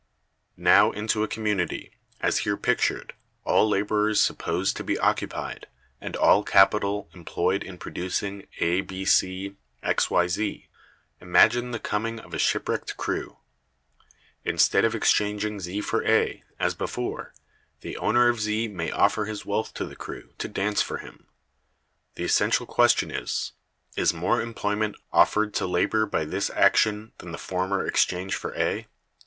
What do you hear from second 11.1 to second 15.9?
imagine the coming of a shipwrecked crew. Instead of exchanging Z